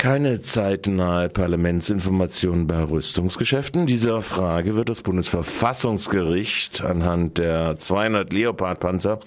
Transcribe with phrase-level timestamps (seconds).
[0.00, 3.86] Keine zeitnahe Parlamentsinformationen bei Rüstungsgeschäften.
[3.86, 9.20] Dieser Frage wird das Bundesverfassungsgericht anhand der 200 Leopardpanzer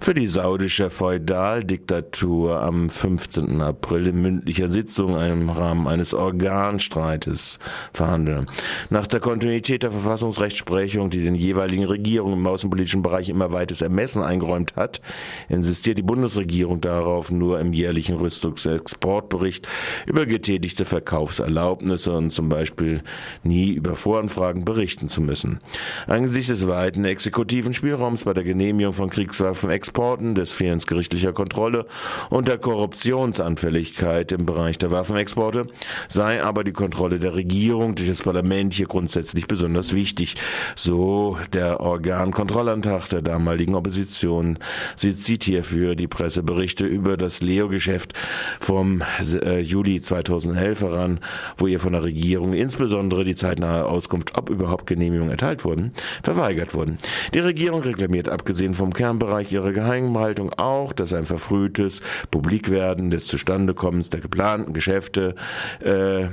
[0.00, 3.60] für die saudische Feudaldiktatur am 15.
[3.60, 7.60] April in mündlicher Sitzung im Rahmen eines Organstreites
[7.92, 8.48] verhandeln.
[8.88, 14.24] Nach der Kontinuität der Verfassungsrechtsprechung, die den jeweiligen Regierungen im außenpolitischen Bereich immer weites Ermessen
[14.24, 15.00] eingeräumt hat,
[15.48, 19.68] insistiert die Bundesregierung darauf, nur im jährlichen Rüstungsexportbericht
[20.06, 23.02] über getätigte Verkaufserlaubnisse und zum Beispiel
[23.42, 25.60] nie über Voranfragen berichten zu müssen.
[26.06, 31.86] Angesichts des weiten exekutiven Spielraums bei der Genehmigung von Kriegswaffenexporten, des Fehlens gerichtlicher Kontrolle
[32.28, 35.66] und der Korruptionsanfälligkeit im Bereich der Waffenexporte
[36.08, 40.36] sei aber die Kontrolle der Regierung durch das Parlament hier grundsätzlich besonders wichtig,
[40.74, 44.58] so der Organkontrollantrag der damaligen Opposition.
[44.96, 48.12] Sie zieht hierfür die Presseberichte über das Leo-Geschäft
[48.60, 51.20] vom äh, Juli Juli 2011 heran,
[51.56, 56.74] wo ihr von der Regierung insbesondere die zeitnahe Auskunft, ob überhaupt Genehmigungen erteilt wurden, verweigert
[56.74, 56.98] wurden.
[57.34, 64.10] Die Regierung reklamiert abgesehen vom Kernbereich ihrer Geheimhaltung auch, dass ein verfrühtes Publikwerden des Zustandekommens
[64.10, 65.34] der geplanten Geschäfte
[65.80, 66.28] äh,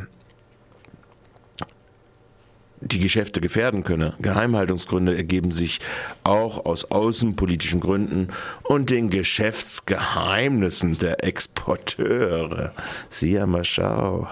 [2.81, 4.13] die Geschäfte gefährden könne.
[4.19, 5.79] Geheimhaltungsgründe ergeben sich
[6.23, 8.29] auch aus außenpolitischen Gründen
[8.63, 12.73] und den Geschäftsgeheimnissen der Exporteure.
[13.09, 14.27] Sieh mal schau.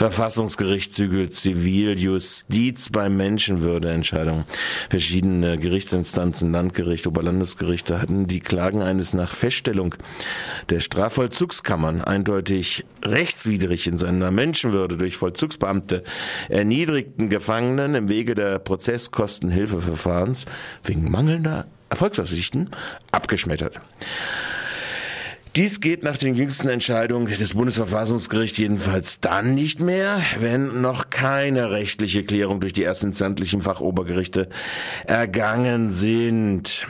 [0.00, 4.46] Verfassungsgericht zügelt Ziviljustiz bei Menschenwürdeentscheidungen.
[4.88, 9.94] Verschiedene Gerichtsinstanzen, Landgericht, Oberlandesgerichte hatten die Klagen eines nach Feststellung
[10.70, 16.02] der Strafvollzugskammern eindeutig rechtswidrig in seiner Menschenwürde durch Vollzugsbeamte
[16.48, 20.46] erniedrigten Gefangenen im Wege der Prozesskostenhilfeverfahrens
[20.82, 22.70] wegen mangelnder Erfolgsaussichten
[23.12, 23.78] abgeschmettert.
[25.56, 31.72] Dies geht nach den jüngsten Entscheidungen des Bundesverfassungsgerichts jedenfalls dann nicht mehr, wenn noch keine
[31.72, 34.48] rechtliche Klärung durch die erstinstanzlichen Fachobergerichte
[35.08, 36.86] ergangen sind.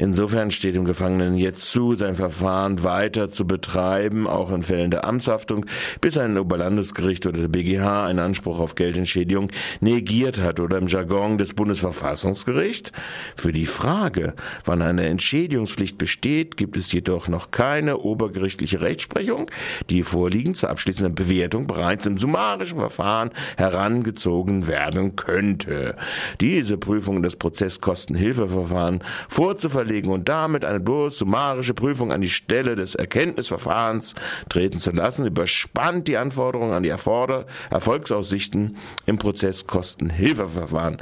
[0.00, 5.04] Insofern steht dem Gefangenen jetzt zu, sein Verfahren weiter zu betreiben, auch in Fällen der
[5.04, 5.66] Amtshaftung,
[6.00, 9.48] bis ein Oberlandesgericht oder der BGH einen Anspruch auf Geldentschädigung
[9.80, 12.92] negiert hat oder im Jargon des Bundesverfassungsgerichts.
[13.36, 14.32] Für die Frage,
[14.64, 19.50] wann eine Entschädigungspflicht besteht, gibt es jedoch noch keine obergerichtliche Rechtsprechung,
[19.90, 25.94] die vorliegend zur abschließenden Bewertung bereits im summarischen Verfahren herangezogen werden könnte.
[26.40, 32.76] Diese Prüfung des Prozesskostenhilfeverfahrens vorzuverlegen vorlegen und damit eine bloß summarische Prüfung an die Stelle
[32.76, 34.14] des Erkenntnisverfahrens
[34.48, 40.98] treten zu lassen, überspannt die Anforderungen an die Erforder Erfolgsaussichten im Prozesskostenhilfeverfahren.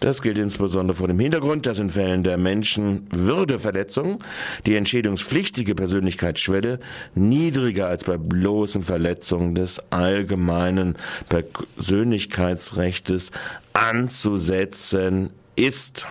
[0.00, 4.22] Das gilt insbesondere vor dem Hintergrund, dass in Fällen der Menschenwürdeverletzung
[4.66, 6.80] die entschädigungspflichtige Persönlichkeitsschwelle
[7.14, 10.96] niedriger als bei bloßen Verletzungen des allgemeinen
[11.28, 13.32] Persönlichkeitsrechtes
[13.74, 16.06] anzusetzen ist.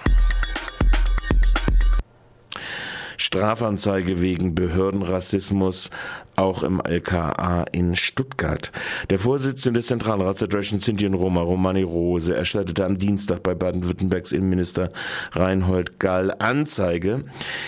[3.34, 5.90] Strafanzeige wegen Behördenrassismus
[6.36, 8.72] auch im LKA in Stuttgart.
[9.10, 13.54] Der Vorsitzende des Zentralrats der Deutschen Sinti und Roma, Romani Rose, erstattete am Dienstag bei
[13.54, 14.90] Baden-Württembergs Innenminister
[15.34, 17.26] Reinhold Gall Anzeige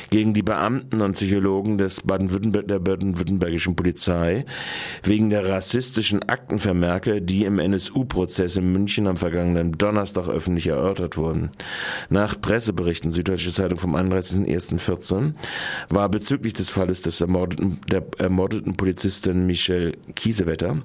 [0.10, 4.46] gegen die Beamten und Psychologen des Baden-Württemberg der baden-württembergischen Polizei
[5.04, 11.52] wegen der rassistischen Aktenvermerke, die im NSU-Prozess in München am vergangenen Donnerstag öffentlich erörtert wurden.
[12.10, 15.34] Nach Presseberichten Süddeutsche Zeitung vom 31.01.14
[15.90, 20.78] war bezüglich des Falles des ermordeten, der ermordeten ermordeten Polizistin Michelle Kiesewetter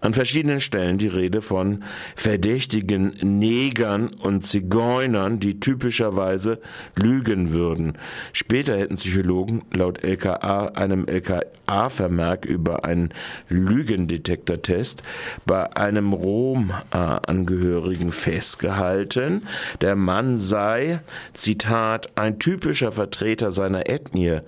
[0.00, 1.84] an verschiedenen Stellen die Rede von
[2.14, 6.60] verdächtigen Negern und Zigeunern, die typischerweise
[6.96, 7.98] lügen würden.
[8.32, 13.10] Später hätten Psychologen laut LKA einem LKA-Vermerk über einen
[13.48, 15.02] Lügendetektortest
[15.44, 19.46] bei einem Rom-Angehörigen festgehalten.
[19.80, 21.00] Der Mann sei,
[21.32, 24.40] Zitat, ein typischer Vertreter seiner Ethnie,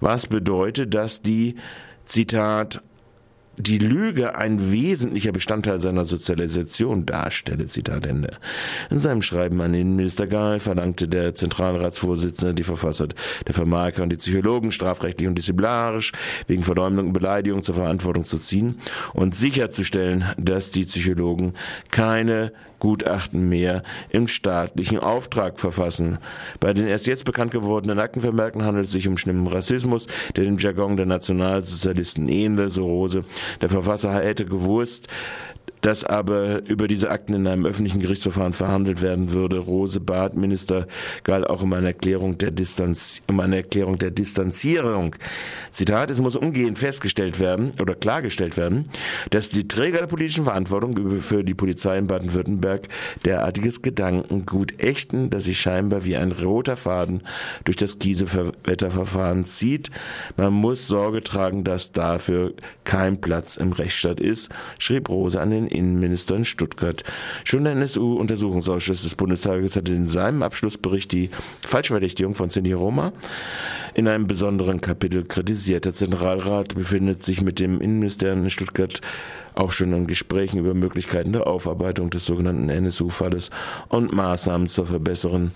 [0.00, 1.56] was bedeutet, dass die
[2.06, 2.80] Zitat,
[3.56, 8.38] die Lüge ein wesentlicher Bestandteil seiner Sozialisation darstelle, Zitat Ende.
[8.90, 13.08] In seinem Schreiben an den Minister Gahl verlangte der Zentralratsvorsitzende die Verfasser
[13.46, 16.12] der Vermarker und die Psychologen strafrechtlich und disziplinarisch
[16.46, 18.78] wegen Verleumdung und Beleidigung zur Verantwortung zu ziehen
[19.12, 21.54] und sicherzustellen, dass die Psychologen
[21.90, 22.52] keine
[22.82, 26.18] Gutachten mehr im staatlichen Auftrag verfassen.
[26.58, 30.58] Bei den erst jetzt bekannt gewordenen Aktenvermerken handelt es sich um schlimmen Rassismus, der dem
[30.58, 33.24] Jargon der Nationalsozialisten ähnle, so Rose.
[33.60, 35.08] Der Verfasser hätte gewusst,
[35.82, 39.58] dass aber über diese Akten in einem öffentlichen Gerichtsverfahren verhandelt werden würde.
[39.58, 40.86] Rose bat Minister
[41.24, 45.14] Gall auch um eine Erklärung der Distanz, um eine Erklärung der Distanzierung.
[45.70, 48.84] Zitat, es muss umgehend festgestellt werden oder klargestellt werden,
[49.30, 52.88] dass die Träger der politischen Verantwortung für die Polizei in Baden-Württemberg
[53.24, 57.22] derartiges Gedankengut ächten, das sich scheinbar wie ein roter Faden
[57.64, 59.90] durch das Giesewetterverfahren zieht.
[60.36, 65.71] Man muss Sorge tragen, dass dafür kein Platz im Rechtsstaat ist, schrieb Rose an den
[65.72, 67.02] Innenminister in Stuttgart.
[67.44, 71.30] Schon der NSU-Untersuchungsausschuss des Bundestages hatte in seinem Abschlussbericht die
[71.66, 73.12] Falschverdächtigung von Cindy Roma
[73.94, 75.84] in einem besonderen Kapitel kritisiert.
[75.84, 79.00] Der Zentralrat befindet sich mit dem Innenministerium in Stuttgart
[79.54, 83.50] auch schon in Gesprächen über Möglichkeiten der Aufarbeitung des sogenannten NSU-Falles
[83.88, 85.52] und Maßnahmen zur Verbesserung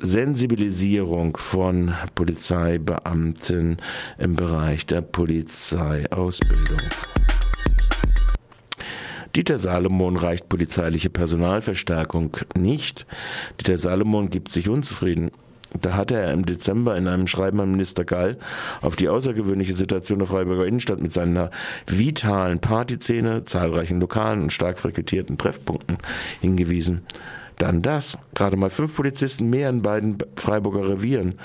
[0.00, 3.78] Sensibilisierung von Polizeibeamten
[4.18, 6.78] im Bereich der Polizeiausbildung.
[9.36, 13.06] Dieter Salomon reicht polizeiliche Personalverstärkung nicht.
[13.60, 15.30] Dieter Salomon gibt sich unzufrieden.
[15.78, 18.38] Da hatte er im Dezember in einem Schreiben an Minister Gall
[18.80, 21.50] auf die außergewöhnliche Situation der Freiburger Innenstadt mit seiner
[21.86, 25.98] vitalen Partyszene, zahlreichen lokalen und stark frequentierten Treffpunkten
[26.40, 27.02] hingewiesen.
[27.58, 28.18] Dann das.
[28.34, 31.36] Gerade mal fünf Polizisten mehr in beiden Freiburger Revieren.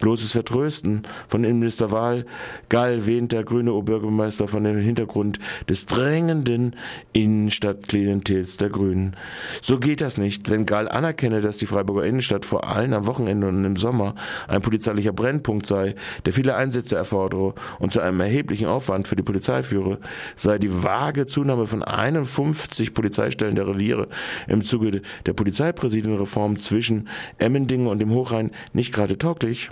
[0.00, 2.24] Bloßes Vertrösten von Innenminister Wahl.
[2.70, 5.38] Gall wähnt der grüne Oberbürgermeister von dem Hintergrund
[5.68, 6.74] des drängenden
[7.12, 9.14] Innenstadtklientels der Grünen.
[9.60, 10.48] So geht das nicht.
[10.48, 14.14] Wenn Gall anerkenne, dass die Freiburger Innenstadt vor allem am Wochenende und im Sommer
[14.46, 19.22] ein polizeilicher Brennpunkt sei, der viele Einsätze erfordere und zu einem erheblichen Aufwand für die
[19.22, 19.98] Polizei führe,
[20.34, 24.08] sei die vage Zunahme von 51 Polizeistellen der Reviere
[24.46, 27.08] im Zuge der Polizei Polizeipräsidienreform zwischen
[27.38, 29.70] Emmendingen und dem Hochrhein nicht gerade tauglich.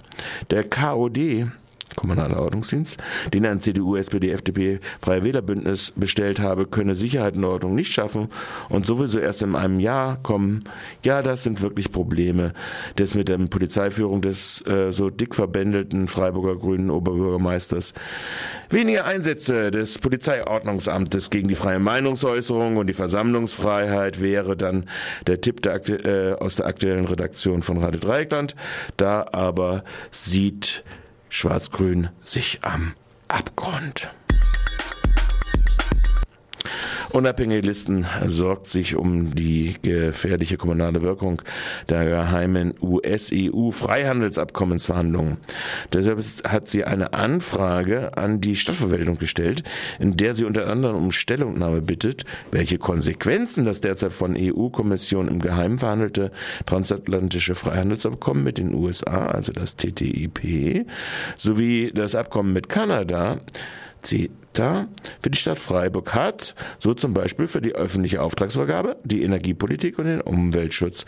[0.51, 1.47] Der KOD
[1.97, 2.99] Kommunaler Ordnungsdienst,
[3.33, 8.29] den ein CDU, SPD, FDP, Freie Wählerbündnis bestellt habe, könne Sicherheit und Ordnung nicht schaffen
[8.69, 10.65] und sowieso erst in einem Jahr kommen.
[11.03, 12.53] Ja, das sind wirklich Probleme
[12.99, 17.95] des mit der Polizeiführung des äh, so dick verbändelten Freiburger Grünen Oberbürgermeisters.
[18.71, 24.87] Weniger Einsätze des Polizeiordnungsamtes gegen die freie Meinungsäußerung und die Versammlungsfreiheit wäre dann
[25.27, 28.55] der Tipp der, äh, aus der aktuellen Redaktion von Radio Dreieckland.
[28.97, 30.85] Da aber sieht
[31.29, 32.95] Schwarz-Grün sich am
[33.29, 34.11] Abgrund.
[37.17, 41.41] Unabhängige Listen sorgt sich um die gefährliche kommunale Wirkung
[41.89, 45.39] der geheimen US-EU-Freihandelsabkommensverhandlungen.
[45.95, 49.63] Deshalb hat sie eine Anfrage an die Stadtverwaltung gestellt,
[49.99, 55.41] in der sie unter anderem um Stellungnahme bittet, welche Konsequenzen das derzeit von EU-Kommission im
[55.41, 56.31] Geheimen verhandelte
[56.67, 60.85] transatlantische Freihandelsabkommen mit den USA, also das TTIP,
[61.39, 63.41] sowie das Abkommen mit Kanada,
[64.03, 64.89] CETA
[65.23, 70.07] für die Stadt Freiburg hat, so zum Beispiel für die öffentliche Auftragsvergabe, die Energiepolitik und
[70.07, 71.05] den Umweltschutz,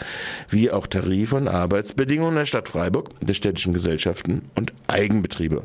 [0.49, 5.65] wie auch Tarif- und Arbeitsbedingungen der Stadt Freiburg, der städtischen Gesellschaften und Eigenbetriebe.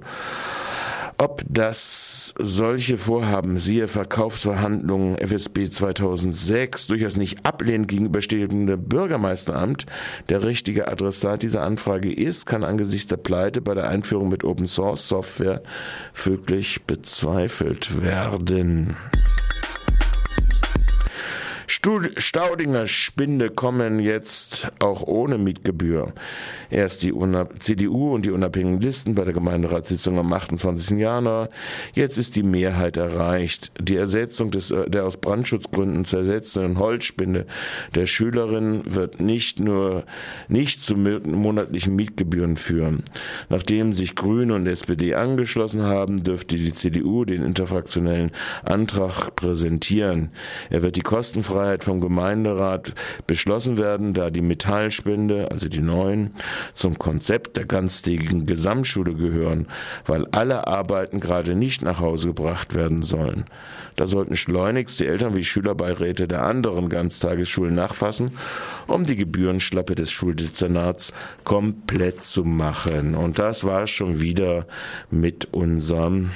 [1.17, 9.85] Ob das solche Vorhaben, siehe Verkaufsverhandlungen FSB 2006, durchaus nicht ablehnend gegenüberstehende Bürgermeisteramt
[10.29, 14.65] der richtige Adressat dieser Anfrage ist, kann angesichts der Pleite bei der Einführung mit Open
[14.65, 15.61] Source Software
[16.23, 18.95] wirklich bezweifelt werden.
[22.15, 26.13] Staudinger Spinde kommen jetzt auch ohne Mietgebühr.
[26.69, 27.13] Erst die
[27.59, 30.97] CDU und die unabhängigen Listen bei der Gemeinderatssitzung am 28.
[30.97, 31.49] Januar.
[31.93, 33.73] Jetzt ist die Mehrheit erreicht.
[33.81, 37.47] Die Ersetzung des, äh, der aus Brandschutzgründen zu ersetzenden Holzspinde
[37.95, 40.05] der Schülerin wird nicht nur
[40.47, 43.03] nicht zu monatlichen Mietgebühren führen.
[43.49, 48.31] Nachdem sich Grüne und SPD angeschlossen haben, dürfte die CDU den interfraktionellen
[48.63, 50.31] Antrag präsentieren.
[50.69, 52.93] Er wird die kostenfreie Mehrheit vom Gemeinderat
[53.25, 56.35] beschlossen werden, da die Metallspende, also die neuen,
[56.73, 59.67] zum Konzept der ganztägigen Gesamtschule gehören,
[60.05, 63.45] weil alle Arbeiten gerade nicht nach Hause gebracht werden sollen.
[63.95, 68.31] Da sollten schleunigst die Eltern wie Schülerbeiräte der anderen Ganztagesschulen nachfassen,
[68.87, 71.11] um die Gebührenschlappe des Schuldezernats
[71.43, 73.15] komplett zu machen.
[73.15, 74.67] Und das war schon wieder
[75.09, 76.29] mit unserem